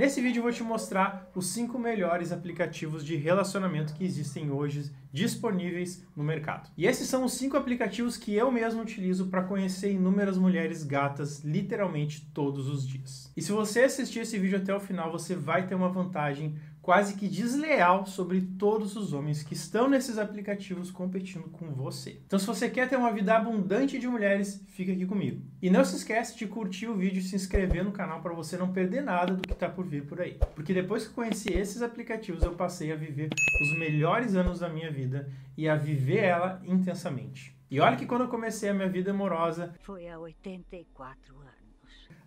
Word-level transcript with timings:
Nesse 0.00 0.22
vídeo 0.22 0.38
eu 0.38 0.44
vou 0.44 0.50
te 0.50 0.62
mostrar 0.62 1.30
os 1.34 1.48
5 1.48 1.78
melhores 1.78 2.32
aplicativos 2.32 3.04
de 3.04 3.16
relacionamento 3.16 3.92
que 3.92 4.02
existem 4.02 4.50
hoje 4.50 4.90
disponíveis 5.12 6.02
no 6.16 6.24
mercado. 6.24 6.70
E 6.74 6.86
esses 6.86 7.06
são 7.06 7.22
os 7.22 7.34
5 7.34 7.54
aplicativos 7.54 8.16
que 8.16 8.34
eu 8.34 8.50
mesmo 8.50 8.80
utilizo 8.80 9.26
para 9.26 9.42
conhecer 9.42 9.92
inúmeras 9.92 10.38
mulheres 10.38 10.84
gatas 10.84 11.44
literalmente 11.44 12.26
todos 12.32 12.66
os 12.66 12.88
dias. 12.88 13.30
E 13.36 13.42
se 13.42 13.52
você 13.52 13.80
assistir 13.80 14.20
esse 14.20 14.38
vídeo 14.38 14.56
até 14.56 14.74
o 14.74 14.80
final, 14.80 15.12
você 15.12 15.36
vai 15.36 15.66
ter 15.66 15.74
uma 15.74 15.90
vantagem 15.90 16.54
quase 16.82 17.14
que 17.14 17.28
desleal 17.28 18.06
sobre 18.06 18.40
todos 18.40 18.96
os 18.96 19.12
homens 19.12 19.42
que 19.42 19.54
estão 19.54 19.88
nesses 19.88 20.18
aplicativos 20.18 20.90
competindo 20.90 21.48
com 21.50 21.72
você. 21.72 22.20
Então, 22.26 22.38
se 22.38 22.46
você 22.46 22.68
quer 22.70 22.88
ter 22.88 22.96
uma 22.96 23.12
vida 23.12 23.36
abundante 23.36 23.98
de 23.98 24.08
mulheres, 24.08 24.64
fica 24.68 24.92
aqui 24.92 25.06
comigo. 25.06 25.42
E 25.60 25.68
não 25.68 25.84
se 25.84 25.96
esquece 25.96 26.36
de 26.36 26.46
curtir 26.46 26.88
o 26.88 26.96
vídeo 26.96 27.20
e 27.20 27.22
se 27.22 27.36
inscrever 27.36 27.84
no 27.84 27.92
canal 27.92 28.20
para 28.20 28.34
você 28.34 28.56
não 28.56 28.72
perder 28.72 29.02
nada 29.02 29.34
do 29.34 29.42
que 29.42 29.52
está 29.52 29.68
por 29.68 29.86
vir 29.86 30.06
por 30.06 30.20
aí. 30.20 30.38
Porque 30.54 30.72
depois 30.72 31.06
que 31.06 31.14
conheci 31.14 31.52
esses 31.52 31.82
aplicativos, 31.82 32.42
eu 32.42 32.54
passei 32.54 32.92
a 32.92 32.96
viver 32.96 33.28
os 33.60 33.78
melhores 33.78 34.34
anos 34.34 34.60
da 34.60 34.68
minha 34.68 34.90
vida 34.90 35.30
e 35.56 35.68
a 35.68 35.76
viver 35.76 36.24
ela 36.24 36.62
intensamente. 36.64 37.56
E 37.70 37.78
olha 37.78 37.96
que 37.96 38.06
quando 38.06 38.22
eu 38.22 38.28
comecei 38.28 38.68
a 38.68 38.74
minha 38.74 38.88
vida 38.88 39.10
amorosa, 39.10 39.74
foi 39.80 40.08
há 40.08 40.18
84 40.18 41.38
anos. 41.38 41.50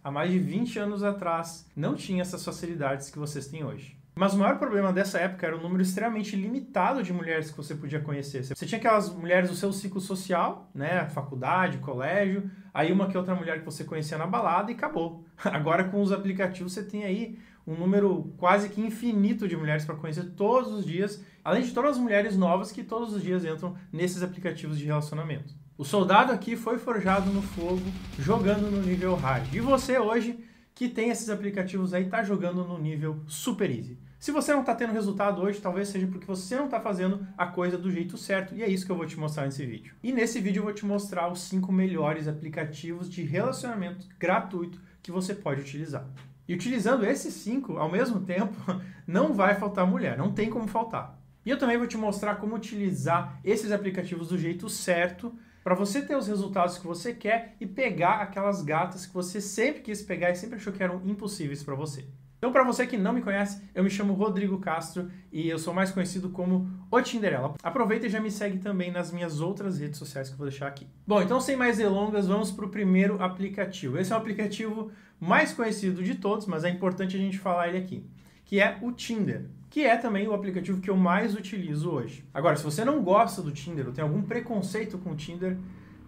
Há 0.02 0.12
mais 0.12 0.32
de 0.32 0.40
20 0.40 0.80
anos 0.80 1.04
atrás, 1.04 1.70
não 1.76 1.96
tinha 1.96 2.22
essas 2.22 2.44
facilidades 2.46 3.10
que 3.10 3.20
vocês 3.20 3.48
têm 3.48 3.64
hoje. 3.64 4.03
Mas 4.16 4.34
o 4.34 4.38
maior 4.38 4.60
problema 4.60 4.94
dessa 4.94 5.20
época 5.20 5.48
era 5.48 5.58
o 5.58 5.62
número 5.62 5.82
extremamente 5.82 6.36
limitado 6.36 7.02
de 7.02 7.12
mulheres 7.12 7.50
que 7.50 7.58
você 7.58 7.74
podia 7.74 8.00
conhecer. 8.00 8.44
Você 8.44 8.66
tinha 8.66 8.78
aquelas 8.78 9.12
mulheres 9.12 9.50
do 9.50 9.56
seu 9.56 9.74
ciclo 9.74 10.00
social, 10.00 10.70
né, 10.74 11.08
faculdade, 11.10 11.80
colégio, 11.80 12.50
aí 12.74 12.92
uma 12.92 13.08
que 13.08 13.18
outra 13.18 13.34
mulher 13.34 13.60
que 13.60 13.66
você 13.66 13.84
conhecia 13.84 14.18
na 14.18 14.28
balada 14.28 14.72
e 14.72 14.76
acabou. 14.76 15.26
Agora 15.44 15.86
com 15.86 16.02
os 16.02 16.12
aplicativos 16.12 16.74
você 16.74 16.84
tem 16.84 17.04
aí 17.04 17.40
um 17.66 17.76
número 17.76 18.34
quase 18.38 18.70
que 18.70 18.82
infinito 18.82 19.48
de 19.48 19.58
mulheres 19.58 19.86
para 19.86 19.96
conhecer 19.96 20.32
todos 20.36 20.72
os 20.72 20.86
dias, 20.86 21.24
além 21.44 21.64
de 21.64 21.72
todas 21.72 21.92
as 21.92 21.98
mulheres 21.98 22.38
novas 22.38 22.72
que 22.72 22.84
todos 22.84 23.14
os 23.14 23.24
dias 23.24 23.44
entram 23.44 23.76
nesses 23.92 24.22
aplicativos 24.22 24.78
de 24.78 24.86
relacionamento. 24.86 25.56
O 25.76 25.84
soldado 25.84 26.32
aqui 26.32 26.56
foi 26.56 26.78
forjado 26.78 27.32
no 27.32 27.42
fogo, 27.42 27.82
jogando 28.20 28.70
no 28.70 28.82
nível 28.82 29.16
hard. 29.16 29.52
E 29.54 29.60
você 29.60 29.98
hoje 29.98 30.38
que 30.76 30.90
tem 30.90 31.10
esses 31.10 31.30
aplicativos 31.30 31.94
aí 31.94 32.04
está 32.04 32.24
jogando 32.24 32.64
no 32.64 32.78
nível 32.78 33.22
super 33.28 33.70
easy. 33.70 33.98
Se 34.24 34.32
você 34.32 34.54
não 34.54 34.62
está 34.62 34.74
tendo 34.74 34.94
resultado 34.94 35.42
hoje, 35.42 35.60
talvez 35.60 35.90
seja 35.90 36.08
porque 36.08 36.26
você 36.26 36.56
não 36.56 36.64
está 36.64 36.80
fazendo 36.80 37.28
a 37.38 37.46
coisa 37.46 37.78
do 37.78 37.92
jeito 37.92 38.18
certo, 38.18 38.56
e 38.56 38.64
é 38.64 38.70
isso 38.70 38.86
que 38.86 38.92
eu 38.94 38.96
vou 38.96 39.06
te 39.06 39.20
mostrar 39.20 39.44
nesse 39.44 39.66
vídeo. 39.66 39.94
E 40.02 40.14
nesse 40.14 40.40
vídeo 40.40 40.62
eu 40.62 40.64
vou 40.64 40.74
te 40.74 40.86
mostrar 40.86 41.30
os 41.30 41.42
5 41.42 41.70
melhores 41.74 42.26
aplicativos 42.26 43.10
de 43.10 43.22
relacionamento 43.22 44.08
gratuito 44.18 44.80
que 45.02 45.12
você 45.12 45.36
pode 45.36 45.60
utilizar. 45.60 46.08
E 46.48 46.54
utilizando 46.54 47.06
esses 47.06 47.34
5 47.34 47.76
ao 47.76 47.92
mesmo 47.92 48.22
tempo, 48.22 48.56
não 49.06 49.34
vai 49.34 49.56
faltar 49.56 49.86
mulher, 49.86 50.18
não 50.18 50.32
tem 50.32 50.50
como 50.50 50.70
faltar. 50.70 51.20
E 51.46 51.50
eu 51.50 51.60
também 51.60 51.78
vou 51.78 51.86
te 51.86 51.98
mostrar 51.98 52.36
como 52.36 52.56
utilizar 52.56 53.42
esses 53.44 53.74
aplicativos 53.74 54.30
do 54.30 54.38
jeito 54.38 54.70
certo 54.70 55.38
para 55.66 55.76
você 55.76 56.02
ter 56.02 56.16
os 56.16 56.30
resultados 56.30 56.78
que 56.78 56.88
você 56.88 57.14
quer 57.14 57.58
e 57.60 57.66
pegar 57.66 58.22
aquelas 58.22 58.62
gatas 58.62 59.06
que 59.06 59.14
você 59.14 59.42
sempre 59.42 59.82
quis 59.82 60.02
pegar 60.02 60.32
e 60.32 60.36
sempre 60.38 60.56
achou 60.56 60.72
que 60.72 60.82
eram 60.82 61.02
impossíveis 61.04 61.62
para 61.62 61.76
você. 61.76 62.08
Então, 62.44 62.52
para 62.52 62.66
você 62.66 62.86
que 62.86 62.98
não 62.98 63.14
me 63.14 63.22
conhece, 63.22 63.62
eu 63.74 63.82
me 63.86 63.90
chamo 63.90 64.12
Rodrigo 64.12 64.58
Castro 64.58 65.10
e 65.32 65.48
eu 65.48 65.58
sou 65.58 65.74
mais 65.74 65.92
conhecido 65.92 66.28
como 66.30 66.70
o 66.92 67.02
Tinderela. 67.02 67.56
Aproveita 67.64 68.06
e 68.06 68.10
já 68.10 68.20
me 68.20 68.30
segue 68.30 68.58
também 68.58 68.92
nas 68.92 69.14
minhas 69.14 69.40
outras 69.40 69.80
redes 69.80 69.98
sociais 69.98 70.28
que 70.28 70.34
eu 70.34 70.38
vou 70.38 70.50
deixar 70.50 70.68
aqui. 70.68 70.86
Bom, 71.08 71.22
então 71.22 71.40
sem 71.40 71.56
mais 71.56 71.78
delongas, 71.78 72.28
vamos 72.28 72.52
para 72.52 72.66
o 72.66 72.70
primeiro 72.70 73.24
aplicativo. 73.24 73.98
Esse 73.98 74.12
é 74.12 74.16
o 74.18 74.20
aplicativo 74.20 74.92
mais 75.22 75.54
conhecido 75.54 76.04
de 76.04 76.16
todos, 76.16 76.46
mas 76.46 76.66
é 76.66 76.70
importante 76.70 77.16
a 77.16 77.20
gente 77.20 77.40
falar 77.40 77.70
ele 77.70 77.78
aqui, 77.78 78.06
que 78.44 78.60
é 78.60 78.78
o 78.82 78.92
Tinder 78.92 79.46
que 79.70 79.86
é 79.86 79.98
também 79.98 80.28
o 80.28 80.34
aplicativo 80.34 80.80
que 80.80 80.90
eu 80.90 80.96
mais 80.96 81.34
utilizo 81.34 81.90
hoje. 81.90 82.24
Agora, 82.32 82.56
se 82.56 82.64
você 82.64 82.86
não 82.86 83.02
gosta 83.02 83.42
do 83.42 83.52
Tinder 83.52 83.88
ou 83.88 83.92
tem 83.92 84.04
algum 84.04 84.22
preconceito 84.22 85.00
com 85.00 85.12
o 85.12 85.16
Tinder, 85.16 85.58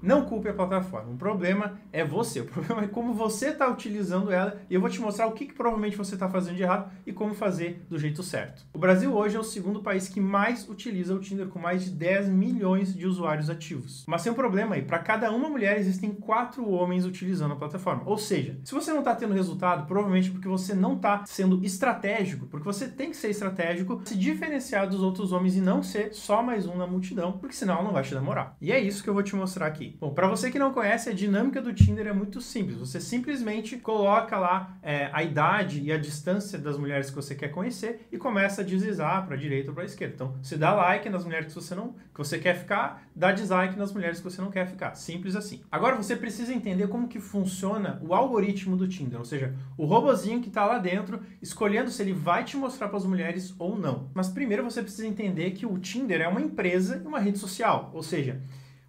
não 0.02 0.26
culpe 0.26 0.50
a 0.50 0.54
plataforma. 0.54 1.12
O 1.12 1.18
problema 1.18 1.80
é 1.92 2.04
você. 2.04 2.42
O 2.42 2.46
problema 2.46 2.84
é 2.84 2.88
como 2.88 3.14
você 3.14 3.50
está 3.50 3.68
utilizando 3.68 4.32
ela 4.32 4.62
e 4.70 4.76
eu 4.76 4.82
vou 4.82 4.90
te 4.90 5.02
mostrar 5.02 5.28
o 5.28 5.32
que, 5.32 5.46
que 5.46 5.54
provavelmente 5.54 5.98
você 5.98 6.14
está 6.14 6.30
fazendo 6.30 6.56
de 6.56 6.64
errado 6.64 6.92
e 7.06 7.12
como 7.12 7.34
fazer 7.34 7.86
do 7.90 7.98
jeito 7.98 8.24
certo. 8.24 8.66
O 8.74 8.80
Brasil 8.80 9.14
hoje 9.14 9.36
é 9.36 9.40
o 9.40 9.44
segundo 9.44 9.82
país 9.82 10.08
que 10.08 10.20
mais 10.20 10.68
utiliza 10.70 11.14
o 11.14 11.20
Tinder, 11.20 11.48
com 11.48 11.60
mais 11.60 11.84
de 11.84 11.92
10 11.92 12.30
milhões 12.30 12.94
de 12.94 13.06
usuários 13.06 13.50
ativos. 13.50 14.04
Mas 14.08 14.24
tem 14.24 14.32
um 14.32 14.36
problema 14.36 14.76
aí. 14.76 14.82
Para 14.82 15.00
cada 15.00 15.32
uma 15.32 15.50
mulher 15.50 15.78
existem 15.78 16.14
quatro 16.14 16.70
homens 16.70 17.06
utilizando 17.06 17.54
a 17.54 17.56
plataforma. 17.56 18.04
Ou 18.06 18.18
seja, 18.18 18.60
se 18.64 18.74
você 18.74 18.92
não 18.92 19.00
está 19.00 19.16
tendo 19.16 19.34
resultado, 19.34 19.86
provavelmente 19.86 20.32
porque 20.32 20.48
você 20.48 20.74
não 20.74 20.96
está 20.96 21.24
sendo 21.26 21.64
estratégico, 21.64 22.46
porque 22.48 22.66
você 22.66 22.88
tem 22.88 23.10
que 23.10 23.18
ser 23.18 23.30
estratégico, 23.30 24.02
se 24.06 24.18
diferenciar 24.18 24.88
dos 24.88 25.02
outros 25.02 25.32
homens 25.32 25.56
e 25.56 25.62
não 25.62 25.82
ser 25.82 26.14
só 26.14 26.42
mais 26.42 26.68
um 26.68 26.76
na 26.76 26.88
multidão, 26.88 27.34
porque 27.34 27.56
senão 27.56 27.76
ela 27.76 27.84
não 27.84 27.94
vai 27.94 28.04
te 28.04 28.14
namorar. 28.14 28.56
E 28.62 28.72
é 28.72 28.80
isso 28.80 29.04
que 29.04 29.10
eu 29.10 29.14
vou 29.14 29.24
te 29.24 29.36
mostrar 29.36 29.68
aqui. 29.68 29.95
Bom, 29.98 30.14
para 30.14 30.28
você 30.28 30.52
que 30.52 30.60
não 30.60 30.74
conhece, 30.74 31.10
a 31.10 31.14
dinâmica 31.14 31.62
do 31.62 31.74
Tinder 31.74 32.08
é 32.08 32.12
muito 32.12 32.42
simples. 32.42 32.78
Você 32.78 33.00
simplesmente 33.00 33.78
coloca 33.78 34.38
lá 34.38 34.78
é, 34.84 35.10
a 35.14 35.24
idade 35.24 35.82
e 35.82 35.92
a 35.92 35.98
distância 35.98 36.60
das 36.60 36.78
mulheres 36.78 37.10
que 37.10 37.16
você 37.16 37.34
quer 37.34 37.48
conhecer 37.48 38.06
e 38.12 38.18
começa 38.18 38.62
a 38.62 38.66
deslizar 38.66 39.26
para 39.26 39.36
a 39.36 39.38
direita 39.38 39.70
ou 39.70 39.74
para 39.74 39.84
a 39.84 39.86
esquerda. 39.86 40.14
Então, 40.14 40.36
você 40.42 40.58
dá 40.58 40.74
like 40.74 41.10
nas 41.10 41.24
mulheres 41.24 41.48
que 41.48 41.54
você 41.54 41.74
não 41.74 41.96
que 42.14 42.18
você 42.18 42.38
quer 42.38 42.56
ficar, 42.56 43.08
dá 43.16 43.32
dislike 43.32 43.78
nas 43.78 43.94
mulheres 43.94 44.20
que 44.20 44.24
você 44.24 44.42
não 44.42 44.52
quer 44.52 44.68
ficar. 44.68 44.96
Simples 44.96 45.36
assim. 45.36 45.62
Agora 45.72 45.96
você 45.96 46.16
precisa 46.16 46.54
entender 46.54 46.88
como 46.88 47.08
que 47.08 47.20
funciona 47.20 48.00
o 48.02 48.14
algoritmo 48.14 48.76
do 48.76 48.88
Tinder, 48.88 49.20
ou 49.20 49.26
seja, 49.26 49.54
o 49.78 49.86
robozinho 49.86 50.42
que 50.42 50.48
está 50.48 50.66
lá 50.66 50.78
dentro 50.78 51.22
escolhendo 51.42 51.90
se 51.90 52.02
ele 52.02 52.14
vai 52.14 52.44
te 52.44 52.58
mostrar 52.58 52.88
para 52.88 52.98
as 52.98 53.06
mulheres 53.06 53.54
ou 53.58 53.78
não. 53.78 54.10
Mas 54.14 54.30
primeiro 54.30 54.64
você 54.64 54.82
precisa 54.82 55.08
entender 55.08 55.52
que 55.52 55.66
o 55.66 55.78
Tinder 55.78 56.22
é 56.22 56.28
uma 56.28 56.42
empresa 56.42 57.02
e 57.04 57.08
uma 57.08 57.20
rede 57.20 57.38
social, 57.38 57.92
ou 57.94 58.04
seja, 58.04 58.42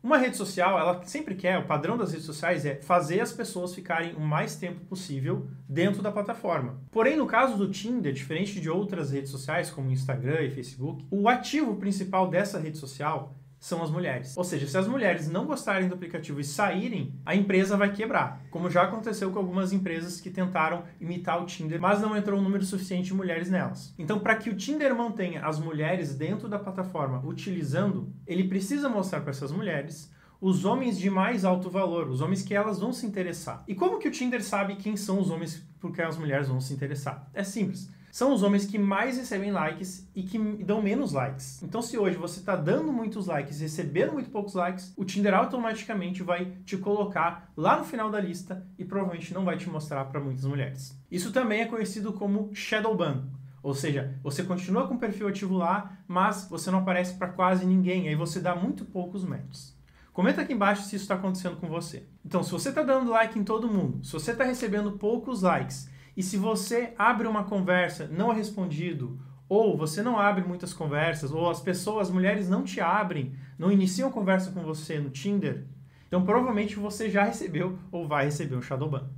uma 0.07 0.19
rede 0.19 0.37
social, 0.37 0.79
ela 0.79 1.03
sempre 1.05 1.35
quer, 1.35 1.59
o 1.59 1.67
padrão 1.67 1.99
das 1.99 2.13
redes 2.13 2.25
sociais 2.25 2.65
é 2.65 2.77
fazer 2.77 3.19
as 3.21 3.33
pessoas 3.33 3.75
ficarem 3.75 4.15
o 4.15 4.21
mais 4.21 4.55
tempo 4.55 4.79
possível 4.85 5.49
dentro 5.69 6.01
da 6.01 6.13
plataforma. 6.13 6.79
Porém, 6.93 7.17
no 7.17 7.27
caso 7.27 7.57
do 7.57 7.69
Tinder, 7.69 8.13
diferente 8.13 8.61
de 8.61 8.71
outras 8.71 9.11
redes 9.11 9.33
sociais 9.33 9.69
como 9.69 9.91
Instagram 9.91 10.43
e 10.43 10.51
Facebook, 10.53 11.05
o 11.11 11.29
ativo 11.29 11.75
principal 11.75 12.31
dessa 12.31 12.57
rede 12.57 12.79
social 12.79 13.35
são 13.67 13.83
as 13.83 13.91
mulheres. 13.91 14.37
Ou 14.37 14.45
seja, 14.45 14.65
se 14.69 14.79
as 14.79 14.87
mulheres 14.87 15.29
não 15.29 15.45
gostarem 15.45 15.89
do 15.89 15.95
aplicativo 15.95 16.39
e 16.39 16.45
saírem, 16.45 17.13
a 17.27 17.35
empresa 17.35 17.77
vai 17.77 17.93
quebrar, 17.93 18.45
como 18.49 18.71
já 18.71 18.83
aconteceu 18.83 19.33
com 19.33 19.41
algumas 19.41 19.73
empresas 19.73 20.21
que 20.21 20.31
tentaram 20.31 20.85
imitar 21.01 21.43
o 21.43 21.47
Tinder, 21.47 21.81
mas 21.81 22.01
não 22.01 22.17
entrou 22.17 22.39
um 22.39 22.43
número 22.45 22.65
suficiente 22.65 23.09
de 23.09 23.15
mulheres 23.15 23.51
nelas. 23.51 23.93
Então, 23.99 24.21
para 24.21 24.37
que 24.37 24.51
o 24.51 24.55
Tinder 24.55 24.95
mantenha 24.95 25.45
as 25.45 25.59
mulheres 25.59 26.15
dentro 26.15 26.49
da 26.49 26.61
plataforma 26.61 27.21
utilizando, 27.27 28.09
ele 28.25 28.45
precisa 28.45 28.89
mostrar 28.89 29.23
para 29.23 29.31
essas 29.31 29.51
mulheres 29.51 30.15
os 30.41 30.65
homens 30.65 30.97
de 30.97 31.11
mais 31.11 31.45
alto 31.45 31.69
valor, 31.69 32.09
os 32.09 32.21
homens 32.21 32.43
que 32.43 32.55
elas 32.55 32.79
vão 32.79 32.93
se 32.93 33.05
interessar. 33.05 33.65
E 33.67 33.75
como 33.75 33.99
que 33.99 34.07
o 34.07 34.13
Tinder 34.13 34.45
sabe 34.45 34.77
quem 34.77 34.97
são 34.97 35.19
os 35.19 35.29
homens 35.29 35.67
por 35.81 35.93
que 35.93 36.03
as 36.03 36.17
mulheres 36.17 36.47
vão 36.47 36.61
se 36.61 36.73
interessar? 36.73 37.29
É 37.35 37.43
simples 37.43 37.91
são 38.17 38.33
os 38.33 38.43
homens 38.43 38.65
que 38.65 38.79
mais 38.79 39.19
recebem 39.19 39.53
likes 39.53 40.09
e 40.15 40.23
que 40.23 40.39
dão 40.39 40.81
menos 40.81 41.13
likes. 41.13 41.63
Então, 41.63 41.83
se 41.83 41.99
hoje 41.99 42.17
você 42.17 42.41
está 42.41 42.57
dando 42.57 42.91
muitos 42.91 43.27
likes 43.27 43.61
e 43.61 43.65
recebendo 43.65 44.15
muito 44.15 44.31
poucos 44.31 44.55
likes, 44.55 44.91
o 44.97 45.05
Tinder 45.05 45.35
automaticamente 45.35 46.23
vai 46.23 46.51
te 46.65 46.79
colocar 46.79 47.53
lá 47.55 47.77
no 47.77 47.85
final 47.85 48.11
da 48.11 48.19
lista 48.19 48.67
e 48.79 48.87
provavelmente 48.87 49.35
não 49.35 49.45
vai 49.45 49.59
te 49.59 49.69
mostrar 49.69 50.07
para 50.07 50.19
muitas 50.19 50.47
mulheres. 50.47 50.99
Isso 51.11 51.31
também 51.31 51.61
é 51.61 51.67
conhecido 51.67 52.11
como 52.11 52.49
shadow 52.55 52.97
ban. 52.97 53.27
Ou 53.63 53.75
seja, 53.75 54.19
você 54.23 54.43
continua 54.43 54.89
com 54.89 54.95
o 54.95 54.99
perfil 54.99 55.29
ativo 55.29 55.55
lá, 55.55 55.99
mas 56.09 56.49
você 56.49 56.71
não 56.71 56.79
aparece 56.79 57.19
para 57.19 57.29
quase 57.29 57.67
ninguém, 57.67 58.09
aí 58.09 58.15
você 58.15 58.41
dá 58.41 58.57
muito 58.57 58.87
poucos 58.87 59.27
matches. 59.27 59.77
Comenta 60.15 60.41
aqui 60.41 60.55
embaixo 60.55 60.85
se 60.85 60.97
isso 60.97 61.05
está 61.05 61.17
acontecendo 61.17 61.57
com 61.57 61.69
você. 61.69 62.07
Então, 62.25 62.43
se 62.43 62.51
você 62.51 62.71
está 62.71 62.83
dando 62.83 63.11
like 63.11 63.39
em 63.39 63.45
todo 63.45 63.69
mundo, 63.69 64.03
se 64.03 64.11
você 64.15 64.31
está 64.31 64.45
recebendo 64.45 64.93
poucos 64.93 65.43
likes 65.43 65.95
e 66.17 66.23
se 66.23 66.37
você 66.37 66.95
abre 66.99 67.29
uma 67.29 67.45
conversa, 67.45 68.09
não 68.09 68.33
é 68.33 68.37
respondido, 68.37 69.21
ou 69.49 69.77
você 69.77 70.03
não 70.03 70.19
abre 70.19 70.43
muitas 70.43 70.73
conversas, 70.73 71.31
ou 71.31 71.51
as 71.51 71.61
pessoas, 71.61 72.09
as 72.09 72.15
mulheres 72.15 72.49
não 72.49 72.65
te 72.65 72.81
abrem, 72.81 73.35
não 73.59 73.71
iniciam 73.71 74.11
conversa 74.11 74.51
com 74.51 74.63
você 74.63 74.99
no 74.99 75.11
Tinder, 75.11 75.67
então 76.09 76.25
provavelmente 76.25 76.77
você 76.77 77.11
já 77.11 77.25
recebeu 77.25 77.79
ou 77.91 78.09
vai 78.09 78.25
receber 78.25 78.57
um 78.57 78.63
Shadowban. 78.63 79.11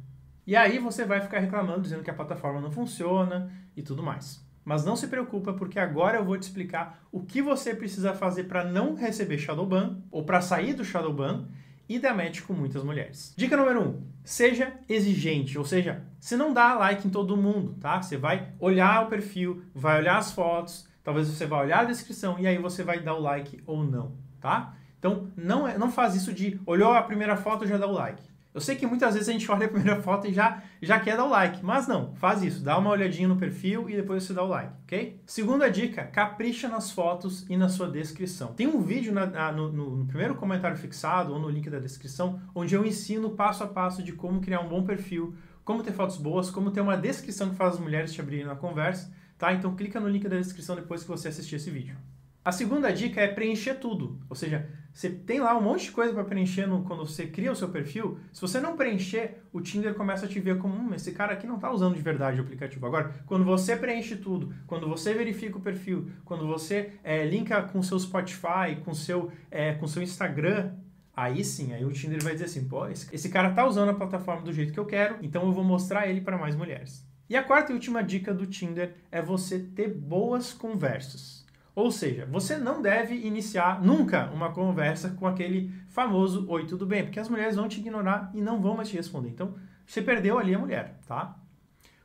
E 0.46 0.56
aí 0.56 0.78
você 0.78 1.04
vai 1.04 1.20
ficar 1.20 1.40
reclamando, 1.40 1.82
dizendo 1.82 2.02
que 2.02 2.10
a 2.10 2.14
plataforma 2.14 2.60
não 2.60 2.70
funciona 2.70 3.52
e 3.76 3.82
tudo 3.82 4.02
mais. 4.02 4.44
Mas 4.64 4.84
não 4.84 4.96
se 4.96 5.06
preocupa, 5.06 5.52
porque 5.52 5.78
agora 5.78 6.18
eu 6.18 6.24
vou 6.24 6.38
te 6.38 6.42
explicar 6.42 7.02
o 7.12 7.22
que 7.22 7.40
você 7.40 7.74
precisa 7.74 8.14
fazer 8.14 8.44
para 8.44 8.64
não 8.64 8.94
receber 8.94 9.38
Shadowban 9.38 10.02
ou 10.10 10.24
para 10.24 10.40
sair 10.40 10.74
do 10.74 10.84
Shadowban 10.84 11.48
e 11.88 11.98
dar 11.98 12.14
match 12.14 12.42
com 12.42 12.52
muitas 12.52 12.84
mulheres. 12.84 13.32
Dica 13.36 13.56
número 13.56 13.80
1. 13.80 13.84
Um, 13.84 14.02
seja 14.24 14.74
exigente, 14.88 15.58
ou 15.58 15.64
seja, 15.64 16.02
você 16.20 16.36
não 16.36 16.52
dá 16.52 16.74
like 16.74 17.06
em 17.06 17.10
todo 17.10 17.36
mundo, 17.36 17.74
tá? 17.80 18.02
Você 18.02 18.16
vai 18.16 18.52
olhar 18.60 19.04
o 19.04 19.08
perfil, 19.08 19.62
vai 19.74 19.98
olhar 19.98 20.18
as 20.18 20.32
fotos, 20.32 20.86
talvez 21.02 21.28
você 21.28 21.46
vá 21.46 21.60
olhar 21.60 21.80
a 21.80 21.84
descrição 21.84 22.38
e 22.38 22.46
aí 22.46 22.58
você 22.58 22.82
vai 22.82 23.00
dar 23.00 23.14
o 23.14 23.20
like 23.20 23.62
ou 23.64 23.82
não, 23.82 24.12
tá? 24.40 24.76
Então, 24.98 25.28
não, 25.36 25.66
é, 25.66 25.78
não 25.78 25.90
faz 25.90 26.14
isso 26.14 26.32
de 26.32 26.60
olhou 26.66 26.92
a 26.92 27.02
primeira 27.02 27.36
foto 27.36 27.66
já 27.66 27.78
dá 27.78 27.86
o 27.86 27.92
like. 27.92 28.22
Eu 28.54 28.62
sei 28.62 28.76
que 28.76 28.86
muitas 28.86 29.14
vezes 29.14 29.28
a 29.28 29.32
gente 29.32 29.50
olha 29.50 29.66
a 29.66 29.68
primeira 29.68 30.00
foto 30.02 30.26
e 30.26 30.32
já, 30.32 30.62
já 30.80 30.98
quer 30.98 31.16
dar 31.16 31.24
o 31.24 31.28
like, 31.28 31.62
mas 31.62 31.86
não, 31.86 32.14
faz 32.14 32.42
isso, 32.42 32.62
dá 32.62 32.78
uma 32.78 32.90
olhadinha 32.90 33.28
no 33.28 33.36
perfil 33.36 33.88
e 33.90 33.94
depois 33.94 34.24
você 34.24 34.32
dá 34.32 34.42
o 34.42 34.48
like, 34.48 34.72
ok? 34.84 35.20
Segunda 35.26 35.70
dica, 35.70 36.04
capricha 36.04 36.66
nas 36.68 36.90
fotos 36.90 37.44
e 37.48 37.56
na 37.56 37.68
sua 37.68 37.90
descrição. 37.90 38.54
Tem 38.54 38.66
um 38.66 38.80
vídeo 38.80 39.12
na, 39.12 39.26
na, 39.26 39.52
no, 39.52 39.70
no, 39.70 40.06
primeiro 40.06 40.34
comentário 40.34 40.76
fixado 40.76 41.32
ou 41.32 41.38
no 41.38 41.48
link 41.48 41.68
da 41.68 41.78
descrição 41.78 42.40
onde 42.54 42.74
eu 42.74 42.86
ensino 42.86 43.30
passo 43.30 43.62
a 43.64 43.66
passo 43.66 44.02
de 44.02 44.12
como 44.12 44.40
criar 44.40 44.60
um 44.60 44.68
bom 44.68 44.82
perfil, 44.82 45.34
como 45.64 45.82
ter 45.82 45.92
fotos 45.92 46.16
boas, 46.16 46.50
como 46.50 46.70
ter 46.70 46.80
uma 46.80 46.96
descrição 46.96 47.50
que 47.50 47.56
faz 47.56 47.74
as 47.74 47.80
mulheres 47.80 48.12
te 48.12 48.20
abrirem 48.20 48.46
na 48.46 48.56
conversa, 48.56 49.12
tá? 49.36 49.52
Então 49.52 49.76
clica 49.76 50.00
no 50.00 50.08
link 50.08 50.26
da 50.26 50.38
descrição 50.38 50.74
depois 50.74 51.02
que 51.02 51.08
você 51.08 51.28
assistir 51.28 51.56
esse 51.56 51.70
vídeo. 51.70 51.96
A 52.44 52.52
segunda 52.52 52.92
dica 52.92 53.20
é 53.20 53.28
preencher 53.28 53.74
tudo, 53.74 54.18
ou 54.28 54.34
seja, 54.34 54.68
você 54.98 55.10
tem 55.10 55.38
lá 55.38 55.56
um 55.56 55.62
monte 55.62 55.84
de 55.84 55.92
coisa 55.92 56.12
para 56.12 56.24
preencher 56.24 56.66
no, 56.66 56.82
quando 56.82 57.06
você 57.06 57.24
cria 57.26 57.52
o 57.52 57.54
seu 57.54 57.68
perfil. 57.68 58.18
Se 58.32 58.40
você 58.40 58.58
não 58.58 58.76
preencher, 58.76 59.42
o 59.52 59.60
Tinder 59.60 59.94
começa 59.94 60.26
a 60.26 60.28
te 60.28 60.40
ver 60.40 60.58
como 60.58 60.74
hum, 60.74 60.92
esse 60.92 61.12
cara 61.12 61.34
aqui 61.34 61.46
não 61.46 61.54
está 61.54 61.70
usando 61.70 61.94
de 61.94 62.02
verdade 62.02 62.40
o 62.40 62.42
aplicativo. 62.42 62.84
Agora, 62.84 63.14
quando 63.24 63.44
você 63.44 63.76
preenche 63.76 64.16
tudo, 64.16 64.52
quando 64.66 64.88
você 64.88 65.14
verifica 65.14 65.56
o 65.56 65.60
perfil, 65.60 66.10
quando 66.24 66.48
você 66.48 66.94
é, 67.04 67.24
linka 67.24 67.62
com 67.62 67.80
seu 67.80 67.96
Spotify, 67.96 68.80
com 68.84 68.92
seu, 68.92 69.30
é, 69.52 69.74
com 69.74 69.86
seu 69.86 70.02
Instagram, 70.02 70.72
aí 71.14 71.44
sim, 71.44 71.72
aí 71.72 71.84
o 71.84 71.92
Tinder 71.92 72.20
vai 72.20 72.32
dizer 72.32 72.46
assim, 72.46 72.66
pô, 72.66 72.88
esse, 72.88 73.28
cara 73.28 73.50
tá 73.50 73.64
usando 73.66 73.90
a 73.90 73.94
plataforma 73.94 74.42
do 74.42 74.52
jeito 74.52 74.72
que 74.72 74.80
eu 74.80 74.86
quero, 74.86 75.18
então 75.22 75.44
eu 75.44 75.52
vou 75.52 75.62
mostrar 75.62 76.08
ele 76.08 76.20
para 76.20 76.36
mais 76.36 76.56
mulheres. 76.56 77.06
E 77.30 77.36
a 77.36 77.42
quarta 77.44 77.70
e 77.70 77.74
última 77.74 78.02
dica 78.02 78.34
do 78.34 78.46
Tinder 78.46 78.96
é 79.12 79.22
você 79.22 79.60
ter 79.60 79.94
boas 79.94 80.52
conversas. 80.52 81.46
Ou 81.78 81.92
seja, 81.92 82.26
você 82.26 82.58
não 82.58 82.82
deve 82.82 83.14
iniciar 83.14 83.80
nunca 83.80 84.28
uma 84.32 84.50
conversa 84.50 85.10
com 85.10 85.28
aquele 85.28 85.72
famoso 85.88 86.44
oi, 86.48 86.66
tudo 86.66 86.84
bem? 86.84 87.04
Porque 87.04 87.20
as 87.20 87.28
mulheres 87.28 87.54
vão 87.54 87.68
te 87.68 87.78
ignorar 87.78 88.32
e 88.34 88.40
não 88.42 88.60
vão 88.60 88.76
mais 88.76 88.88
te 88.88 88.96
responder. 88.96 89.28
Então, 89.28 89.54
você 89.86 90.02
perdeu 90.02 90.40
ali 90.40 90.52
a 90.52 90.58
mulher, 90.58 90.98
tá? 91.06 91.37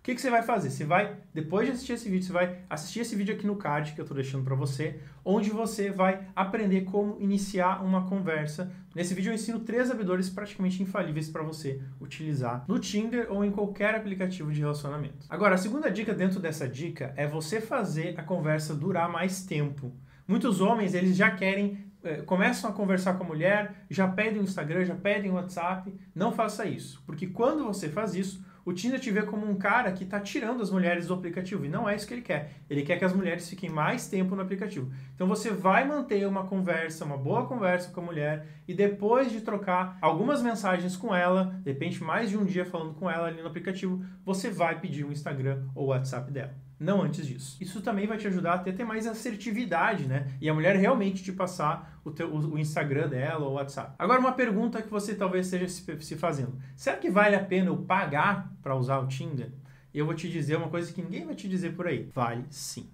O 0.04 0.06
que, 0.06 0.16
que 0.16 0.20
você 0.20 0.30
vai 0.30 0.44
fazer? 0.44 0.70
Você 0.70 0.84
vai, 0.84 1.16
depois 1.34 1.66
de 1.66 1.72
assistir 1.72 1.94
esse 1.94 2.10
vídeo, 2.10 2.28
você 2.28 2.34
vai 2.34 2.58
assistir 2.70 3.00
esse 3.00 3.16
vídeo 3.16 3.34
aqui 3.34 3.48
no 3.48 3.56
card 3.56 3.94
que 3.94 4.02
eu 4.02 4.04
estou 4.04 4.14
deixando 4.14 4.44
para 4.44 4.54
você, 4.54 5.00
onde 5.24 5.50
você 5.50 5.92
vai 5.92 6.28
aprender 6.36 6.82
como 6.82 7.16
iniciar 7.22 7.82
uma 7.82 8.06
conversa. 8.06 8.70
Nesse 8.94 9.14
vídeo 9.14 9.30
eu 9.30 9.34
ensino 9.34 9.62
três 9.62 9.90
abridores 9.90 10.30
praticamente 10.30 10.84
infalíveis 10.84 11.30
para 11.30 11.42
você 11.42 11.82
utilizar 12.02 12.66
no 12.68 12.80
Tinder 12.80 13.28
ou 13.30 13.46
em 13.46 13.52
qualquer 13.52 13.96
aplicativo 13.96 14.52
de 14.52 14.60
relacionamento. 14.60 15.26
Agora, 15.30 15.56
a 15.56 15.58
segunda 15.58 15.90
dica 15.90 16.14
dentro 16.14 16.38
dessa 16.38 16.68
dica 16.68 17.14
é 17.16 17.26
você 17.26 17.62
fazer 17.62 18.14
a 18.20 18.24
conversa 18.24 18.76
durar 18.76 19.10
mais 19.10 19.46
tempo. 19.46 19.90
Muitos 20.28 20.60
homens, 20.60 20.94
eles 20.94 21.16
já 21.16 21.32
querem 21.32 21.78
eh, 22.04 22.22
começam 22.24 22.70
a 22.70 22.74
conversar 22.74 23.14
com 23.14 23.24
a 23.24 23.28
mulher, 23.28 23.86
já 23.90 24.06
pedem 24.06 24.42
o 24.42 24.44
Instagram, 24.44 24.84
já 24.84 24.96
pedem 24.96 25.32
o 25.32 25.36
WhatsApp. 25.36 25.96
Não 26.14 26.34
faça 26.34 26.66
isso, 26.66 27.02
porque 27.06 27.28
quando 27.28 27.64
você 27.64 27.88
faz 27.88 28.14
isso, 28.14 28.44
o 28.66 28.74
Tinder 28.74 29.00
te 29.00 29.12
vê 29.12 29.24
como 29.24 29.50
um 29.50 29.56
cara 29.56 29.92
que 29.92 30.04
está 30.04 30.20
tirando 30.20 30.62
as 30.62 30.72
mulheres 30.72 31.08
do 31.08 31.14
aplicativo. 31.14 31.66
E 31.66 31.70
não 31.70 31.88
é 31.88 31.96
isso 31.96 32.08
que 32.08 32.14
ele 32.14 32.22
quer. 32.22 32.52
Ele 32.70 32.84
quer 32.84 32.98
que 32.98 33.06
as 33.06 33.14
mulheres 33.14 33.50
fiquem 33.50 33.70
mais 33.70 34.08
tempo 34.08 34.36
no 34.36 34.42
aplicativo. 34.42 34.92
Então 35.16 35.28
você 35.28 35.50
vai 35.50 35.86
manter 35.86 36.26
uma 36.28 36.46
conversa, 36.46 37.06
uma 37.06 37.18
boa 37.18 37.46
conversa 37.46 37.92
com 37.92 38.02
a 38.02 38.04
mulher, 38.04 38.48
e 38.68 38.74
depois 38.74 39.32
de 39.32 39.42
trocar 39.42 39.98
algumas 40.02 40.42
mensagens 40.42 40.96
com 40.96 41.14
ela, 41.14 41.56
de 41.64 41.72
repente 41.72 42.04
mais 42.04 42.30
de 42.30 42.38
um 42.38 42.46
dia 42.46 42.66
falando 42.66 42.94
com 42.94 43.10
ela 43.10 43.28
ali 43.28 43.42
no 43.42 43.48
aplicativo, 43.48 44.04
você 44.26 44.50
vai 44.50 44.80
pedir 44.80 45.04
o 45.04 45.10
um 45.10 45.12
Instagram 45.12 45.64
ou 45.76 45.88
WhatsApp 45.88 46.32
dela 46.32 46.63
não 46.80 47.02
antes 47.02 47.26
disso. 47.26 47.58
Isso 47.62 47.82
também 47.82 48.08
vai 48.08 48.18
te 48.18 48.28
ajudar 48.28 48.54
a 48.56 48.58
ter, 48.58 48.74
ter 48.74 48.84
mais 48.84 49.08
assertividade, 49.08 50.06
né? 50.06 50.28
E 50.42 50.50
a 50.50 50.54
mulher 50.54 50.76
realmente 50.76 51.24
te 51.24 51.32
passar 51.32 52.00
o, 52.04 52.12
teu, 52.12 52.34
o, 52.34 52.58
Instagram 52.58 53.08
dela 53.08 53.46
ou 53.46 53.52
o 53.52 53.56
WhatsApp. 53.56 53.94
Agora, 53.98 54.20
uma 54.20 54.34
pergunta 54.34 54.82
que 54.82 54.90
você 54.90 55.16
talvez 55.16 55.46
esteja 55.46 55.68
se, 55.68 56.02
se 56.02 56.16
fazendo: 56.16 56.58
será 56.76 56.98
que 56.98 57.10
vale 57.10 57.36
a 57.36 57.44
pena 57.44 57.70
eu 57.70 57.78
pagar 57.78 58.52
para 58.62 58.76
usar 58.76 59.00
o 59.00 59.08
Tinder? 59.08 59.52
E 59.94 60.00
eu 60.00 60.06
vou 60.06 60.16
te 60.16 60.30
dizer 60.30 60.56
uma 60.58 60.70
coisa 60.70 60.92
que 60.92 61.02
ninguém 61.02 61.26
vai 61.26 61.36
te 61.36 61.48
dizer 61.48 61.76
por 61.76 61.88
aí: 61.88 62.10
vale 62.14 62.46
sim. 62.50 62.90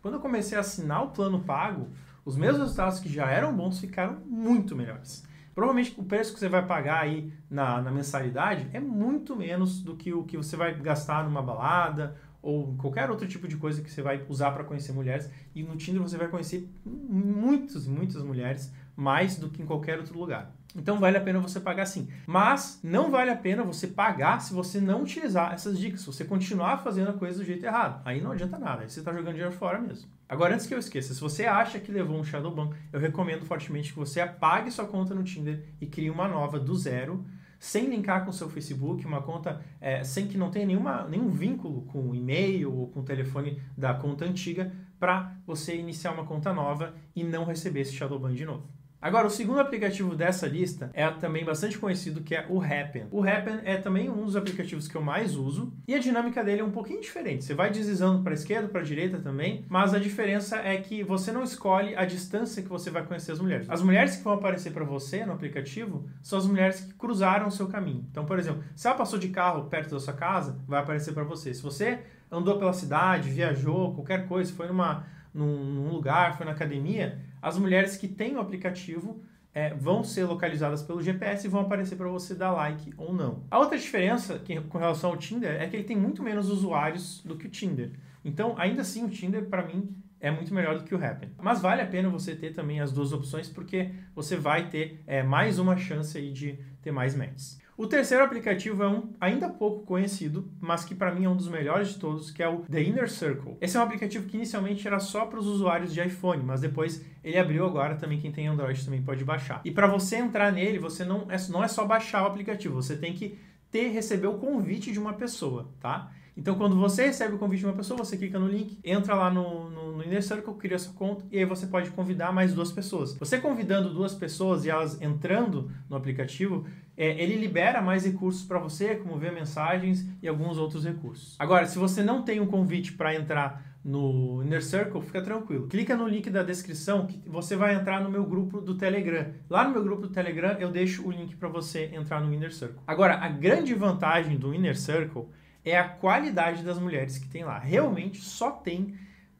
Quando 0.00 0.14
eu 0.14 0.20
comecei 0.20 0.58
a 0.58 0.60
assinar 0.60 1.04
o 1.04 1.10
plano 1.10 1.40
pago, 1.40 1.88
os 2.24 2.36
meus 2.36 2.58
resultados 2.58 2.98
que 2.98 3.08
já 3.08 3.30
eram 3.30 3.54
bons 3.54 3.78
ficaram 3.78 4.20
muito 4.26 4.76
melhores. 4.76 5.24
Provavelmente 5.54 5.94
o 5.98 6.04
preço 6.04 6.32
que 6.32 6.40
você 6.40 6.48
vai 6.48 6.64
pagar 6.66 7.02
aí 7.02 7.32
na, 7.50 7.80
na 7.82 7.90
mensalidade 7.90 8.68
é 8.72 8.80
muito 8.80 9.36
menos 9.36 9.82
do 9.82 9.94
que 9.94 10.12
o 10.12 10.24
que 10.24 10.36
você 10.36 10.56
vai 10.56 10.74
gastar 10.74 11.24
numa 11.24 11.42
balada 11.42 12.16
ou 12.42 12.74
qualquer 12.76 13.08
outro 13.08 13.26
tipo 13.26 13.46
de 13.46 13.56
coisa 13.56 13.80
que 13.80 13.90
você 13.90 14.02
vai 14.02 14.22
usar 14.28 14.50
para 14.50 14.64
conhecer 14.64 14.92
mulheres. 14.92 15.30
E 15.54 15.62
no 15.62 15.76
Tinder 15.76 16.02
você 16.02 16.18
vai 16.18 16.28
conhecer 16.28 16.68
muitas, 16.84 17.86
muitas 17.86 18.22
mulheres, 18.22 18.72
mais 18.96 19.36
do 19.36 19.48
que 19.48 19.62
em 19.62 19.66
qualquer 19.66 19.98
outro 19.98 20.18
lugar. 20.18 20.52
Então 20.74 20.98
vale 20.98 21.18
a 21.18 21.20
pena 21.20 21.38
você 21.38 21.60
pagar 21.60 21.86
sim. 21.86 22.08
Mas 22.26 22.80
não 22.82 23.10
vale 23.10 23.30
a 23.30 23.36
pena 23.36 23.62
você 23.62 23.86
pagar 23.86 24.40
se 24.40 24.52
você 24.52 24.80
não 24.80 25.02
utilizar 25.02 25.52
essas 25.52 25.78
dicas, 25.78 26.00
se 26.00 26.06
você 26.06 26.24
continuar 26.24 26.78
fazendo 26.78 27.10
a 27.10 27.14
coisa 27.14 27.38
do 27.38 27.44
jeito 27.44 27.64
errado. 27.64 28.02
Aí 28.04 28.20
não 28.20 28.32
adianta 28.32 28.58
nada, 28.58 28.82
aí 28.82 28.90
você 28.90 28.98
está 28.98 29.12
jogando 29.12 29.34
dinheiro 29.34 29.52
fora 29.52 29.78
mesmo. 29.78 30.08
Agora, 30.28 30.54
antes 30.54 30.66
que 30.66 30.72
eu 30.72 30.78
esqueça, 30.78 31.12
se 31.12 31.20
você 31.20 31.44
acha 31.44 31.78
que 31.78 31.92
levou 31.92 32.18
um 32.18 32.24
Shadowban, 32.24 32.70
eu 32.90 32.98
recomendo 32.98 33.44
fortemente 33.44 33.92
que 33.92 33.98
você 33.98 34.18
apague 34.18 34.70
sua 34.70 34.86
conta 34.86 35.14
no 35.14 35.22
Tinder 35.22 35.62
e 35.78 35.86
crie 35.86 36.08
uma 36.08 36.26
nova 36.26 36.58
do 36.58 36.74
zero 36.74 37.24
sem 37.62 37.86
linkar 37.88 38.24
com 38.24 38.30
o 38.30 38.34
seu 38.34 38.50
Facebook, 38.50 39.06
uma 39.06 39.22
conta 39.22 39.64
é, 39.80 40.02
sem 40.02 40.26
que 40.26 40.36
não 40.36 40.50
tenha 40.50 40.66
nenhuma, 40.66 41.06
nenhum 41.08 41.30
vínculo 41.30 41.82
com 41.82 42.10
o 42.10 42.12
e-mail 42.12 42.76
ou 42.76 42.88
com 42.88 42.98
o 42.98 43.02
telefone 43.04 43.62
da 43.78 43.94
conta 43.94 44.24
antiga, 44.24 44.72
para 44.98 45.36
você 45.46 45.76
iniciar 45.76 46.10
uma 46.10 46.24
conta 46.24 46.52
nova 46.52 46.92
e 47.14 47.22
não 47.22 47.44
receber 47.44 47.82
esse 47.82 47.92
Shadowban 47.92 48.34
de 48.34 48.44
novo. 48.44 48.68
Agora, 49.02 49.26
o 49.26 49.30
segundo 49.30 49.58
aplicativo 49.58 50.14
dessa 50.14 50.46
lista 50.46 50.88
é 50.94 51.10
também 51.10 51.44
bastante 51.44 51.76
conhecido, 51.76 52.20
que 52.20 52.36
é 52.36 52.46
o 52.48 52.62
Happen. 52.62 53.08
O 53.10 53.20
Happen 53.20 53.58
é 53.64 53.76
também 53.76 54.08
um 54.08 54.24
dos 54.24 54.36
aplicativos 54.36 54.86
que 54.86 54.94
eu 54.94 55.02
mais 55.02 55.34
uso 55.34 55.72
e 55.88 55.94
a 55.96 55.98
dinâmica 55.98 56.44
dele 56.44 56.60
é 56.60 56.64
um 56.64 56.70
pouquinho 56.70 57.00
diferente. 57.00 57.42
Você 57.42 57.52
vai 57.52 57.68
deslizando 57.68 58.22
para 58.22 58.32
esquerda, 58.32 58.68
para 58.68 58.80
direita 58.80 59.18
também, 59.18 59.66
mas 59.68 59.92
a 59.92 59.98
diferença 59.98 60.58
é 60.58 60.76
que 60.76 61.02
você 61.02 61.32
não 61.32 61.42
escolhe 61.42 61.96
a 61.96 62.04
distância 62.04 62.62
que 62.62 62.68
você 62.68 62.90
vai 62.90 63.04
conhecer 63.04 63.32
as 63.32 63.40
mulheres. 63.40 63.68
As 63.68 63.82
mulheres 63.82 64.14
que 64.14 64.22
vão 64.22 64.34
aparecer 64.34 64.72
para 64.72 64.84
você 64.84 65.26
no 65.26 65.32
aplicativo 65.32 66.08
são 66.22 66.38
as 66.38 66.46
mulheres 66.46 66.82
que 66.82 66.94
cruzaram 66.94 67.48
o 67.48 67.50
seu 67.50 67.66
caminho. 67.66 68.06
Então, 68.08 68.24
por 68.24 68.38
exemplo, 68.38 68.62
se 68.76 68.86
ela 68.86 68.96
passou 68.96 69.18
de 69.18 69.30
carro 69.30 69.64
perto 69.64 69.90
da 69.90 69.98
sua 69.98 70.14
casa, 70.14 70.60
vai 70.64 70.80
aparecer 70.80 71.12
para 71.12 71.24
você. 71.24 71.52
Se 71.52 71.60
você 71.60 71.98
andou 72.30 72.56
pela 72.56 72.72
cidade, 72.72 73.30
viajou, 73.30 73.94
qualquer 73.94 74.28
coisa, 74.28 74.52
foi 74.52 74.68
numa, 74.68 75.04
num, 75.34 75.64
num 75.64 75.90
lugar, 75.90 76.36
foi 76.36 76.46
na 76.46 76.52
academia, 76.52 77.20
as 77.40 77.58
mulheres 77.58 77.96
que 77.96 78.08
têm 78.08 78.36
o 78.36 78.40
aplicativo 78.40 79.22
é, 79.54 79.74
vão 79.74 80.02
ser 80.02 80.24
localizadas 80.24 80.82
pelo 80.82 81.02
GPS 81.02 81.46
e 81.46 81.50
vão 81.50 81.60
aparecer 81.62 81.96
para 81.96 82.08
você 82.08 82.34
dar 82.34 82.52
like 82.52 82.92
ou 82.96 83.12
não. 83.12 83.42
A 83.50 83.58
outra 83.58 83.78
diferença 83.78 84.38
que, 84.38 84.60
com 84.60 84.78
relação 84.78 85.10
ao 85.10 85.16
Tinder 85.16 85.60
é 85.60 85.66
que 85.66 85.76
ele 85.76 85.84
tem 85.84 85.96
muito 85.96 86.22
menos 86.22 86.48
usuários 86.48 87.22
do 87.24 87.36
que 87.36 87.46
o 87.46 87.50
Tinder. 87.50 87.90
Então, 88.24 88.54
ainda 88.56 88.82
assim, 88.82 89.04
o 89.04 89.10
Tinder, 89.10 89.44
para 89.46 89.66
mim, 89.66 89.94
é 90.20 90.30
muito 90.30 90.54
melhor 90.54 90.78
do 90.78 90.84
que 90.84 90.94
o 90.94 91.04
Happn. 91.04 91.28
Mas 91.42 91.60
vale 91.60 91.82
a 91.82 91.86
pena 91.86 92.08
você 92.08 92.34
ter 92.34 92.52
também 92.52 92.80
as 92.80 92.92
duas 92.92 93.12
opções, 93.12 93.48
porque 93.48 93.90
você 94.14 94.36
vai 94.36 94.68
ter 94.68 95.02
é, 95.06 95.22
mais 95.22 95.58
uma 95.58 95.76
chance 95.76 96.16
aí 96.16 96.32
de 96.32 96.58
ter 96.80 96.92
mais 96.92 97.14
matches. 97.14 97.60
O 97.74 97.86
terceiro 97.86 98.22
aplicativo 98.22 98.82
é 98.82 98.88
um 98.88 99.14
ainda 99.18 99.48
pouco 99.48 99.86
conhecido, 99.86 100.46
mas 100.60 100.84
que 100.84 100.94
para 100.94 101.14
mim 101.14 101.24
é 101.24 101.28
um 101.28 101.36
dos 101.36 101.48
melhores 101.48 101.88
de 101.88 101.98
todos, 101.98 102.30
que 102.30 102.42
é 102.42 102.48
o 102.48 102.58
The 102.58 102.82
Inner 102.82 103.10
Circle. 103.10 103.56
Esse 103.60 103.78
é 103.78 103.80
um 103.80 103.82
aplicativo 103.82 104.28
que 104.28 104.36
inicialmente 104.36 104.86
era 104.86 105.00
só 105.00 105.24
para 105.24 105.38
os 105.38 105.46
usuários 105.46 105.92
de 105.92 106.00
iPhone, 106.00 106.42
mas 106.44 106.60
depois 106.60 107.02
ele 107.24 107.38
abriu 107.38 107.64
agora 107.64 107.94
também 107.94 108.20
quem 108.20 108.30
tem 108.30 108.46
Android 108.46 108.84
também 108.84 109.02
pode 109.02 109.24
baixar. 109.24 109.62
E 109.64 109.70
para 109.70 109.86
você 109.86 110.16
entrar 110.16 110.52
nele, 110.52 110.78
você 110.78 111.02
não 111.02 111.26
é, 111.30 111.36
não 111.48 111.64
é 111.64 111.68
só 111.68 111.86
baixar 111.86 112.24
o 112.24 112.26
aplicativo, 112.26 112.74
você 112.74 112.94
tem 112.96 113.14
que 113.14 113.38
ter 113.70 113.88
receber 113.88 114.26
o 114.26 114.38
convite 114.38 114.92
de 114.92 114.98
uma 114.98 115.14
pessoa, 115.14 115.66
tá? 115.80 116.12
Então, 116.36 116.54
quando 116.54 116.76
você 116.76 117.06
recebe 117.06 117.34
o 117.34 117.38
convite 117.38 117.60
de 117.60 117.66
uma 117.66 117.74
pessoa, 117.74 117.98
você 117.98 118.16
clica 118.16 118.38
no 118.38 118.48
link, 118.48 118.78
entra 118.82 119.14
lá 119.14 119.30
no, 119.30 119.68
no, 119.70 119.96
no 119.96 120.04
Inner 120.04 120.22
Circle, 120.22 120.54
cria 120.54 120.78
sua 120.78 120.94
conta 120.94 121.24
e 121.30 121.38
aí 121.38 121.44
você 121.44 121.66
pode 121.66 121.90
convidar 121.90 122.32
mais 122.32 122.54
duas 122.54 122.72
pessoas. 122.72 123.14
Você 123.18 123.38
convidando 123.38 123.92
duas 123.92 124.14
pessoas 124.14 124.64
e 124.64 124.70
elas 124.70 125.00
entrando 125.02 125.70
no 125.88 125.96
aplicativo, 125.96 126.66
é, 126.96 127.22
ele 127.22 127.36
libera 127.36 127.82
mais 127.82 128.04
recursos 128.04 128.44
para 128.44 128.58
você, 128.58 128.96
como 128.96 129.18
ver 129.18 129.32
mensagens 129.32 130.06
e 130.22 130.28
alguns 130.28 130.56
outros 130.58 130.84
recursos. 130.84 131.36
Agora, 131.38 131.66
se 131.66 131.78
você 131.78 132.02
não 132.02 132.22
tem 132.22 132.40
um 132.40 132.46
convite 132.46 132.92
para 132.92 133.14
entrar 133.14 133.72
no 133.84 134.42
Inner 134.44 134.62
Circle, 134.62 135.02
fica 135.02 135.20
tranquilo. 135.20 135.66
Clica 135.66 135.96
no 135.96 136.06
link 136.06 136.30
da 136.30 136.42
descrição 136.42 137.06
que 137.06 137.20
você 137.26 137.56
vai 137.56 137.74
entrar 137.74 138.00
no 138.00 138.08
meu 138.08 138.24
grupo 138.24 138.60
do 138.60 138.76
Telegram. 138.76 139.26
Lá 139.50 139.64
no 139.64 139.72
meu 139.72 139.82
grupo 139.82 140.02
do 140.02 140.08
Telegram 140.08 140.52
eu 140.58 140.70
deixo 140.70 141.06
o 141.06 141.10
link 141.10 141.36
para 141.36 141.48
você 141.48 141.90
entrar 141.92 142.20
no 142.20 142.32
Inner 142.32 142.54
Circle. 142.54 142.78
Agora, 142.86 143.16
a 143.16 143.28
grande 143.28 143.74
vantagem 143.74 144.36
do 144.36 144.54
Inner 144.54 144.78
Circle 144.78 145.26
é 145.64 145.78
a 145.78 145.88
qualidade 145.88 146.62
das 146.62 146.78
mulheres 146.78 147.18
que 147.18 147.28
tem 147.28 147.44
lá. 147.44 147.58
Realmente 147.58 148.20
só 148.20 148.50
tem 148.50 148.94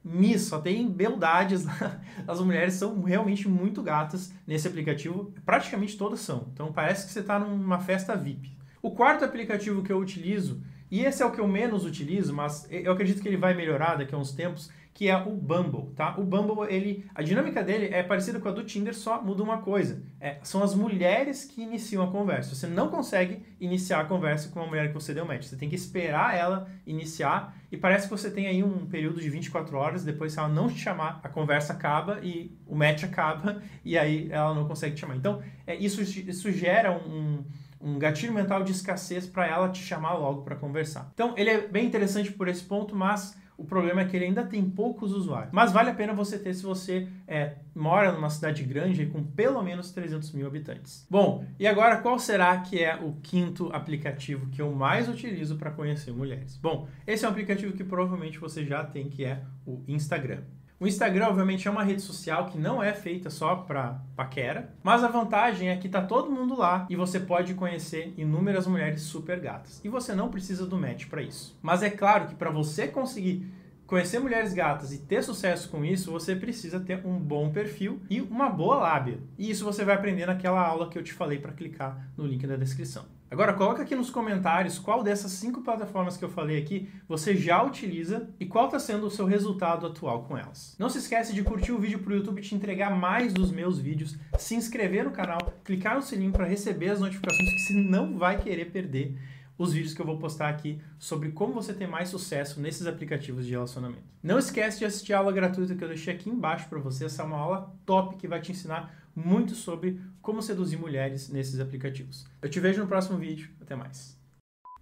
Miss, 0.05 0.43
só 0.43 0.61
tem 0.61 0.91
beldades. 0.91 1.65
As 2.27 2.41
mulheres 2.41 2.75
são 2.75 3.03
realmente 3.03 3.49
muito 3.49 3.83
gatas 3.83 4.33
nesse 4.47 4.67
aplicativo. 4.67 5.33
Praticamente 5.45 5.97
todas 5.97 6.21
são. 6.21 6.49
Então 6.53 6.73
parece 6.73 7.07
que 7.07 7.13
você 7.13 7.21
está 7.21 7.39
numa 7.39 7.79
festa 7.79 8.17
VIP. 8.17 8.57
O 8.81 8.91
quarto 8.91 9.25
aplicativo 9.25 9.83
que 9.83 9.93
eu 9.93 9.99
utilizo 9.99 10.61
E 10.91 11.05
esse 11.05 11.23
é 11.23 11.27
o 11.27 11.31
que 11.31 11.41
eu 11.41 11.49
menos 11.49 11.85
utilizo, 11.85 12.35
mas 12.35 12.67
eu 12.71 12.93
acredito 12.93 13.23
que 13.23 13.29
ele 13.29 13.37
vai 13.37 13.55
melhorar 13.55 13.95
daqui 13.95 14.15
a 14.15 14.19
uns 14.19 14.33
tempos, 14.33 14.71
que 14.95 15.09
é 15.09 15.17
o 15.17 15.31
Bumble, 15.31 15.95
tá? 15.95 16.15
O 16.19 16.23
Bumble, 16.23 16.67
ele, 16.69 17.07
a 17.15 17.23
dinâmica 17.23 17.63
dele 17.63 17.87
é 17.87 18.03
parecida 18.03 18.39
com 18.39 18.49
a 18.49 18.53
do 18.53 18.63
Tinder, 18.63 18.95
só 18.95 19.23
muda 19.23 19.43
uma 19.43 19.59
coisa. 19.59 20.03
É, 20.21 20.39
são 20.43 20.63
as 20.63 20.75
mulheres 20.75 21.45
que 21.45 21.63
iniciam 21.63 22.05
a 22.05 22.11
conversa. 22.11 22.55
Você 22.55 22.67
não 22.67 22.89
consegue 22.89 23.43
iniciar 23.59 24.01
a 24.01 24.05
conversa 24.05 24.51
com 24.51 24.61
uma 24.61 24.69
mulher 24.69 24.89
que 24.89 24.95
você 24.95 25.15
deu 25.15 25.25
match. 25.25 25.45
Você 25.45 25.57
tem 25.57 25.69
que 25.69 25.75
esperar 25.75 26.37
ela 26.37 26.69
iniciar 26.87 27.57
e 27.71 27.77
parece 27.77 28.07
que 28.07 28.11
você 28.11 28.31
tem 28.31 28.47
aí 28.47 28.63
um 28.63 28.87
período 28.87 29.19
de 29.19 29.31
24 29.31 29.75
horas, 29.79 30.05
depois 30.05 30.35
se 30.35 30.39
ela 30.39 30.49
não 30.49 30.69
te 30.69 30.79
chamar, 30.79 31.21
a 31.23 31.29
conversa 31.29 31.73
acaba 31.73 32.21
e 32.23 32.55
o 32.67 32.77
match 32.77 33.03
acaba 33.03 33.63
e 33.83 33.97
aí 33.97 34.31
ela 34.31 34.55
não 34.55 34.69
consegue 34.69 34.95
te 34.95 35.01
chamar. 35.01 35.17
Então, 35.17 35.43
é, 35.67 35.75
isso, 35.75 36.03
isso 36.03 36.53
gera 36.53 36.93
um, 36.93 37.43
um 37.81 37.99
gatilho 37.99 38.35
mental 38.35 38.63
de 38.63 38.73
escassez 38.73 39.27
para 39.27 39.47
ela 39.47 39.71
te 39.71 39.83
chamar 39.83 40.15
logo 40.15 40.43
para 40.43 40.55
conversar. 40.55 41.11
Então, 41.15 41.33
ele 41.35 41.49
é 41.49 41.67
bem 41.67 41.87
interessante 41.87 42.31
por 42.31 42.47
esse 42.47 42.63
ponto, 42.63 42.95
mas 42.95 43.41
o 43.57 43.65
problema 43.65 44.01
é 44.01 44.05
que 44.05 44.17
ele 44.17 44.27
ainda 44.27 44.45
tem 44.45 44.69
poucos 44.69 45.13
usuários. 45.13 45.53
Mas 45.53 45.73
vale 45.73 45.91
a 45.91 45.95
pena 45.95 46.13
você 46.13 46.39
ter 46.39 46.55
se 46.55 46.63
você 46.63 47.09
é, 47.27 47.57
mora 47.75 48.13
numa 48.13 48.31
cidade 48.31 48.63
grande 48.65 49.07
com 49.07 49.23
pelo 49.23 49.63
menos 49.63 49.91
300 49.93 50.33
mil 50.33 50.47
habitantes. 50.47 51.07
Bom, 51.11 51.45
e 51.59 51.67
agora 51.67 51.99
qual 51.99 52.19
será 52.19 52.59
que 52.59 52.83
é 52.83 52.97
o 52.97 53.15
quinto 53.23 53.71
aplicativo 53.73 54.49
que 54.51 54.61
eu 54.61 54.73
mais 54.73 55.09
utilizo 55.09 55.57
para 55.57 55.71
conhecer 55.71 56.13
mulheres? 56.13 56.57
Bom, 56.57 56.89
esse 57.07 57.25
é 57.25 57.29
um 57.29 57.31
aplicativo 57.31 57.73
que 57.73 57.85
provavelmente 57.85 58.39
você 58.39 58.65
já 58.65 58.85
tem, 58.85 59.09
que 59.09 59.25
é 59.25 59.43
o 59.67 59.83
Instagram. 59.87 60.43
O 60.83 60.87
Instagram, 60.89 61.29
obviamente, 61.29 61.69
é 61.69 61.71
uma 61.71 61.85
rede 61.85 62.03
social 62.03 62.47
que 62.47 62.59
não 62.59 62.83
é 62.83 62.93
feita 62.93 63.31
só 63.31 63.55
para 63.55 64.01
paquera, 64.17 64.75
mas 64.83 65.05
a 65.05 65.07
vantagem 65.07 65.69
é 65.69 65.77
que 65.77 65.89
tá 65.89 66.03
todo 66.03 66.29
mundo 66.29 66.59
lá 66.59 66.89
e 66.91 66.97
você 66.97 67.21
pode 67.21 67.55
conhecer 67.55 68.13
inúmeras 68.19 68.67
mulheres 68.67 69.03
super 69.03 69.39
gatas. 69.39 69.81
E 69.85 69.89
você 69.89 70.13
não 70.13 70.29
precisa 70.29 70.67
do 70.67 70.77
match 70.77 71.07
para 71.07 71.23
isso. 71.23 71.57
Mas 71.63 71.85
é 71.85 71.91
claro 71.91 72.27
que 72.27 72.35
para 72.35 72.51
você 72.51 72.89
conseguir 72.89 73.47
conhecer 73.87 74.19
mulheres 74.19 74.53
gatas 74.53 74.93
e 74.93 74.99
ter 74.99 75.23
sucesso 75.23 75.69
com 75.69 75.85
isso, 75.85 76.11
você 76.11 76.35
precisa 76.35 76.81
ter 76.81 77.07
um 77.07 77.17
bom 77.17 77.53
perfil 77.53 78.01
e 78.11 78.21
uma 78.21 78.51
boa 78.51 78.79
lábia. 78.79 79.21
E 79.39 79.53
isso 79.53 79.65
você 79.65 79.85
vai 79.85 79.95
aprender 79.95 80.27
naquela 80.27 80.67
aula 80.67 80.91
que 80.91 80.99
eu 80.99 81.05
te 81.05 81.13
falei 81.13 81.39
para 81.39 81.53
clicar 81.53 82.11
no 82.17 82.27
link 82.27 82.45
da 82.45 82.57
descrição. 82.57 83.05
Agora, 83.33 83.55
coloca 83.55 83.83
aqui 83.83 83.95
nos 83.95 84.11
comentários 84.11 84.79
qual 84.79 85.03
dessas 85.03 85.33
cinco 85.33 85.63
plataformas 85.63 86.19
que 86.19 86.23
eu 86.23 86.29
falei 86.29 86.59
aqui 86.59 86.91
você 87.09 87.35
já 87.35 87.63
utiliza 87.63 88.29
e 88.39 88.45
qual 88.45 88.67
está 88.67 88.79
sendo 88.79 89.07
o 89.07 89.11
seu 89.11 89.25
resultado 89.25 89.87
atual 89.87 90.25
com 90.25 90.37
elas. 90.37 90.77
Não 90.79 90.91
se 90.91 90.99
esquece 90.99 91.33
de 91.33 91.43
curtir 91.43 91.73
o 91.73 91.79
vídeo 91.79 92.01
para 92.01 92.13
o 92.13 92.17
YouTube 92.17 92.43
te 92.43 92.55
entregar 92.55 92.95
mais 92.95 93.33
dos 93.33 93.51
meus 93.51 93.79
vídeos, 93.79 94.19
se 94.37 94.55
inscrever 94.55 95.05
no 95.05 95.13
canal, 95.13 95.39
clicar 95.65 95.95
no 95.95 96.03
sininho 96.03 96.31
para 96.31 96.45
receber 96.45 96.91
as 96.91 97.01
notificações 97.01 97.55
que 97.55 97.61
você 97.61 97.73
não 97.73 98.19
vai 98.19 98.37
querer 98.39 98.67
perder 98.67 99.17
os 99.57 99.73
vídeos 99.73 99.95
que 99.95 100.01
eu 100.01 100.07
vou 100.07 100.19
postar 100.19 100.49
aqui 100.49 100.81
sobre 100.99 101.31
como 101.31 101.53
você 101.53 101.73
ter 101.73 101.87
mais 101.87 102.09
sucesso 102.09 102.61
nesses 102.61 102.87
aplicativos 102.87 103.47
de 103.47 103.53
relacionamento. 103.53 104.05
Não 104.23 104.39
esquece 104.39 104.79
de 104.79 104.85
assistir 104.85 105.13
a 105.13 105.19
aula 105.19 105.33
gratuita 105.33 105.75
que 105.75 105.85
eu 105.85 105.89
deixei 105.89 106.15
aqui 106.15 106.31
embaixo 106.31 106.69
para 106.69 106.79
você. 106.79 107.05
Essa 107.05 107.23
é 107.23 107.25
uma 107.25 107.39
aula 107.39 107.75
top 107.85 108.17
que 108.17 108.29
vai 108.29 108.41
te 108.41 108.53
ensinar 108.53 109.03
muito 109.15 109.55
sobre 109.55 110.01
como 110.21 110.43
seduzir 110.43 110.79
mulheres 110.79 111.29
nesses 111.29 111.61
aplicativos. 111.61 112.27
Eu 112.41 112.49
te 112.49 112.59
vejo 112.61 112.81
no 112.81 112.89
próximo 112.89 113.19
vídeo. 113.19 113.51
Até 113.61 113.77
mais. 113.77 114.19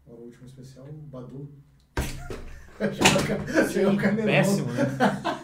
O 0.07 0.12
último 0.12 0.47
especial, 0.47 0.87
Badu. 1.11 1.49
Sim, 3.71 3.97
péssimo, 4.25 4.73
né? 4.73 4.87